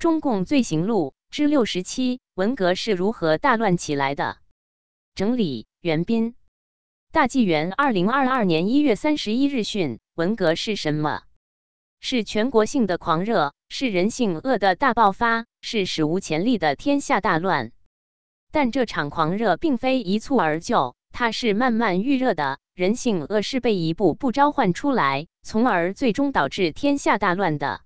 [0.00, 4.38] 中共罪行录之六十七：文革是如何大乱起来的？
[5.14, 6.34] 整理：袁斌。
[7.12, 11.24] 大纪元二零二二年一月三十一日讯：文革是什么？
[12.00, 17.70] 是全国性的狂热，是人性恶的大爆发，是史无前例的天下大乱。
[18.50, 22.58] 但这场狂热并非一蹴而就，它是慢慢预热的。
[22.74, 27.82] 人性恶是被一步步召唤出来，从而最终导致天下大乱的。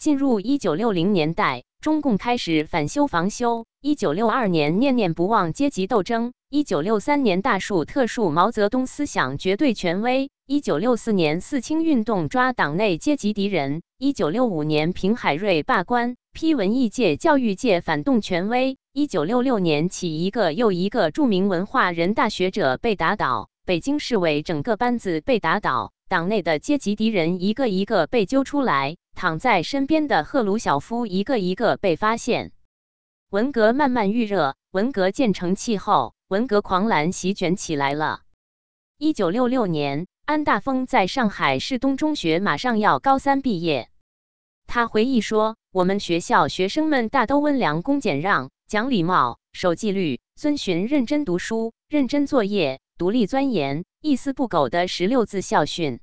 [0.00, 3.66] 进入一九六零年代，中共开始反修防修。
[3.82, 6.32] 一九六二年念念不忘阶级斗争。
[6.48, 10.30] 一九六三年大树特树毛泽东思想绝对权威。
[10.46, 13.82] 一九六四年四清运动抓党内阶级敌人。
[13.98, 18.78] 一九六五年平海瑞罢官，批文艺界、教育界反动权威。
[18.94, 23.50] 一九六六年起，一个又一个著名文化人大学者被打倒。
[23.66, 32.50] 北京市委整个班子被打倒，党内的阶级敌人一个一个被揪出来，躺在身边的赫鲁晓夫一个一个被发现。
[33.30, 38.22] 文革慢慢预热，文革渐成气候，文革狂澜席卷起来了。
[38.98, 43.88] 一九六六年，安大峰在上海市东中学马上要高三毕业，
[44.66, 56.00] 他回忆说：“我们学校学生们大都温良恭俭让，讲礼貌，守纪律，遵循认真读书、认真作业。”独立钻研，一丝不苟的十六字校训。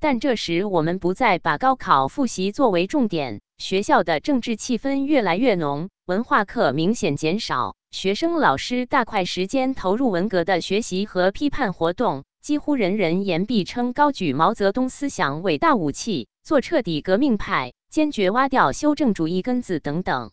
[0.00, 20.32] 但这时我们不再把高考复习作为重点，学校的政治气氛越来越浓，文化课明显减少，学生老师大块时间投入文革的学习和批判活动，几乎人人言必称高举毛泽东思想伟大武器，做彻底革命派，坚决挖掉修正主义根子等等。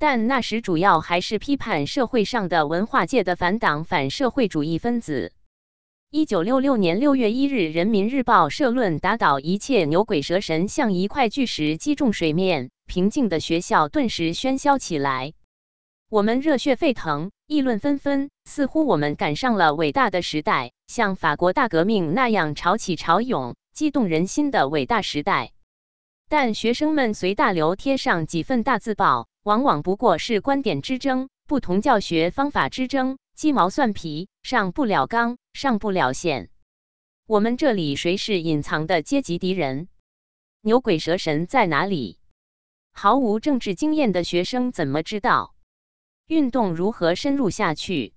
[0.00, 5.32] 但那时主要还是批判社会上的文化界的反党反社会主义分子。
[6.10, 15.32] 一九六六年六月一日，《人民日报》社论：“打倒一切牛鬼蛇神，像一块巨石击中水面，平静的学校顿时喧嚣起来。
[16.08, 25.50] 我们热血沸腾，议论纷纷，似乎我们赶上了伟大的时代，像法国大革命那样潮起潮涌、激动人心的伟大时代。
[26.30, 36.50] 但学生们随大流贴上几份大字报。”往往不过是观点之争，不同教学方法之争，鸡毛蒜皮，上不了纲，上不了线。
[37.26, 39.88] 我们这里谁是隐藏的阶级敌人？
[40.60, 42.18] 牛鬼蛇神在哪里？
[42.92, 45.54] 毫无政治经验的学生怎么知道
[46.26, 48.12] 运动如何深入下去？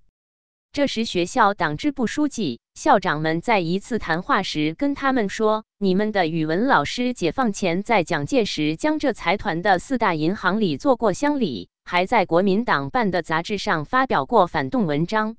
[0.70, 15.36] 这时，学校党支部书记、校长们在一次谈话时跟他们说：“你们的语文老师解放前在蒋介石江浙财团的四大银行里做过乡里，还在国民党办的杂志上发表过反动文章。”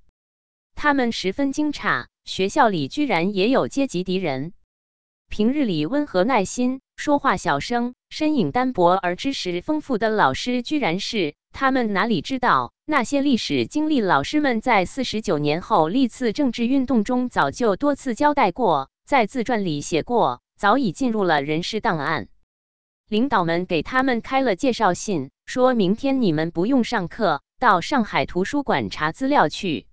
[0.75, 4.53] 他们十分惊诧，学校里居然也有阶级敌人。
[5.29, 12.72] 平日里温和耐心、说话小声、身影单薄而知识丰富的老师，居然是他们哪里知道？
[12.85, 22.27] 那些历史经历，老师们在四十九年后历次政治运动中早就多次交代过，在自传里写过，早已进入了人事档案。
[23.07, 29.87] 领导们给他们开了介绍信，说明天你们不用上课，到上海图书馆查资料去。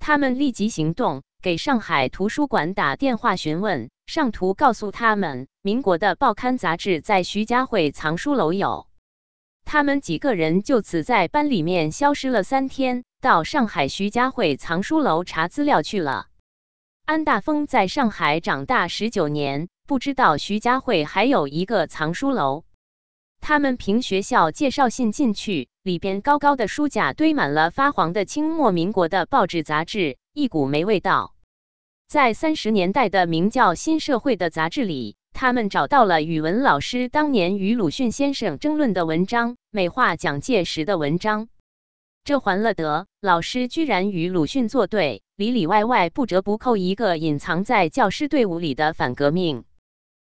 [0.00, 8.87] 他们立即行动，给上海图书馆打电话询问，上图告诉他们，民国的报刊杂志在徐家汇藏书楼有。
[9.70, 16.28] 他们几个人就此在班里面消失了三天，到上海徐家汇藏书楼查资料去了。
[17.04, 22.64] 安大峰在上海长大十九年，不知道徐家汇还有一个藏书楼。
[23.42, 31.34] 他们凭学校介绍信进去，里边高高的书架堆满了发黄的清末民国的报纸杂志，一股霉味道。
[32.08, 35.17] 在三十年代的名叫《新社会》的杂志里。
[35.40, 41.46] 他们找到了语文老师当年与鲁迅先生争论的文章，美化蒋介石的文章。
[42.24, 43.06] 这还了得！
[43.20, 49.62] 老师居然与鲁迅作对，里里外外不折不扣一个隐藏在教师队伍里的反革命。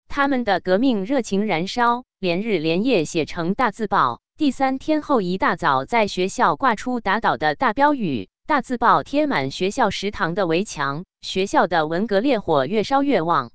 [0.07, 4.21] 他们的革命热情燃烧，连日连夜写成大字报。
[4.39, 13.51] 第三天后一大早，在学校挂出打倒的大标语，大字报贴满学校食堂的围墙，学校的文革烈火越烧越旺。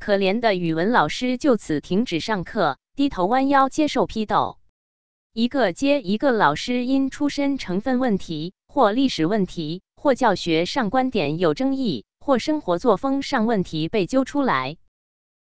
[0.00, 4.56] 可怜的语文老师就此停止上课，低头弯腰接受批斗。
[5.34, 14.78] 一个接一个老师因出身成分问题，或历史问题，或教学上观点有争议，或生活作风上问题被揪出来。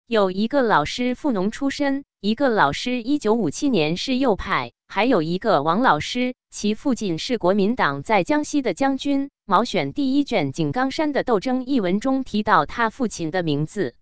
[0.08, 9.30] 有一个老师富农出身，一个老师一九五七年是右派，还有一个王老师，其父亲是国民党在江西的将军。
[9.46, 13.96] 毛选第一卷《井冈山的斗争》一文中提到他父亲的名字。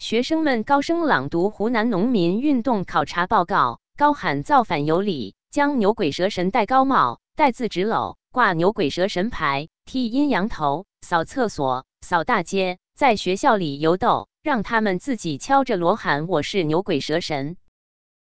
[0.00, 17.58] 学生们高声朗读湖南农民运动考察报告，高喊造反有理，将牛鬼蛇神戴高帽、戴字纸篓、挂牛鬼蛇神牌、剃阴阳头、扫厕所、扫大街，在学校里游斗，让他们自己敲着锣喊：“我是牛鬼蛇神。”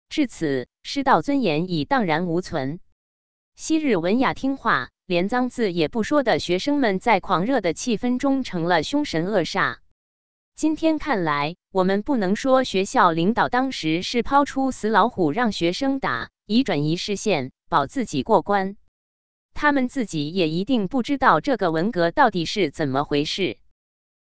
[0.10, 2.80] 至此，师道尊严已荡然无存。
[3.56, 9.76] 昔日文雅听话、连脏字也不说的学生们，在狂热的气氛中成了凶神恶煞。
[10.58, 18.76] 今天看来，我们不能说学校领导当时是抛出死老虎让学生打，以转移视线，保自己过关。
[19.54, 23.60] 他们自己也一定不知道这个文革到底是怎么回事。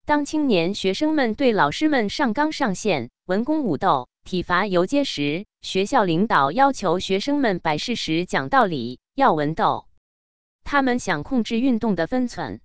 [0.08, 9.86] 当青年学生们对老师们上纲上线、文攻武斗、体罚游街时，学校领导要求学生们摆事实、讲道理，要文斗。
[10.64, 12.62] 他们想控制运动的分寸。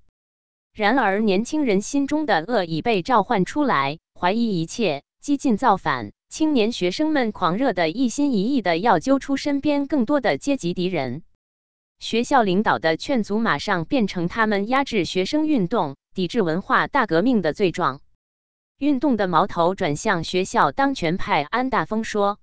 [0.73, 6.13] 然而，年轻人心中的恶已被召唤出来，怀疑一切，激进造反。
[6.29, 11.25] 青年学生们狂热的一心一意的要揪出身边更多的阶级敌人。
[11.99, 18.01] 学校领导的劝阻马上变成他们压制学生运动、抵制文化大革命的罪状。
[18.79, 21.43] 运动的矛头转向学校当权派。
[21.43, 22.39] 安大峰说：“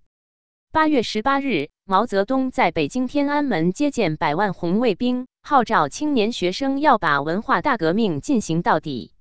[0.71, 9.13] 八月十八日，毛泽东在北京天安门接见百万红卫兵。”号召青年学生要把文化大革命进行到底。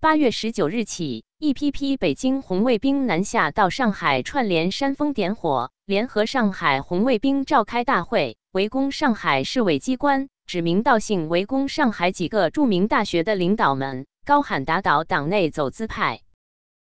[0.00, 16.20] 八月十九日起，一批批北京红卫兵南下到上海，串联煽风点火，联合上海红卫兵召开大会，围攻上海市委机关，指名道姓围攻上海几个著名大学的领导们，高喊打倒党内走资派。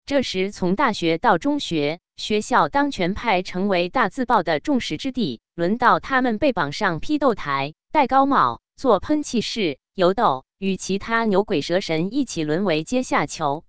[0.04, 7.74] 这时，从大学到中学，学校当权派成为大字报的众矢之的，轮到他们被绑上批斗台。
[7.92, 13.64] 戴高帽，做喷气式游斗，与其他牛鬼蛇神一起沦为阶下囚。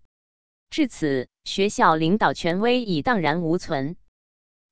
[0.70, 3.96] 至此，学校领导权威已荡然无存，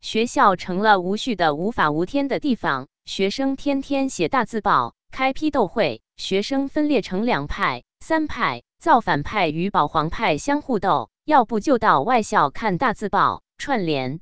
[0.01, 2.87] 学校成了无序的无法无天的地方。
[3.05, 6.01] 学生天天写大字报，开批斗会。
[6.17, 14.19] 学生分裂成两派、三派，造反派与保皇派相互斗，要不就到外校看大字报，串联。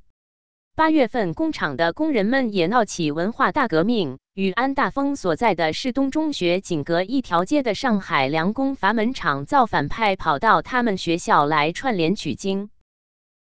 [0.76, 4.18] 八月份，工厂的工人们也闹起文化大革命。
[4.34, 12.72] 与安大峰所在的市东中学仅隔一条街的上海良工阀门厂造反派跑到他们学校来串联取经。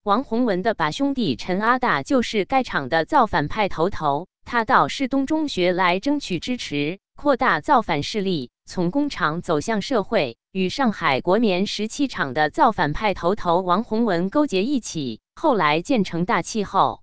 [0.04, 17.02] 王洪文的把兄弟陈阿大就是该厂的造反派头头，他到市东中学来争取支持，扩大造反势力，从工厂走向社会，与上海国棉十七厂的造反派头头王洪文勾结一起，后来建成大气候。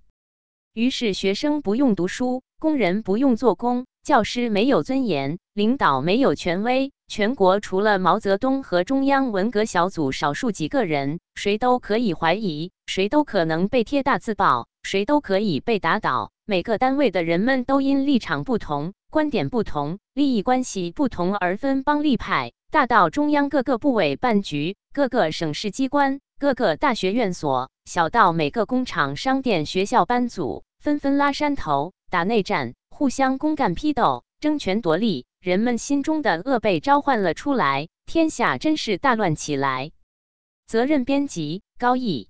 [0.72, 6.90] 于是，学生不用读书，工人不用做工，教师没有尊严，领导没有权威。
[7.06, 16.30] 全国除了毛泽东和中央文革小组少数几个人，谁都可以怀疑，谁都可能被贴大字报，谁都可以被打倒。
[16.46, 30.64] 每个单位的人们都因立场不同、观点不同、利益关系不同而分帮立派，大到中央各个部委办局、各个省市机关、各个大学院所，小到每个工厂、商店、学校班组。
[30.80, 39.90] 纷纷拉山头打内战，互相公干批斗，争权夺利，人们心中的恶被召唤了出来，天下真是大乱起来。
[40.66, 42.28] 责任编辑：高毅。